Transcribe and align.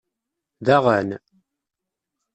Daɣen! 0.65 1.09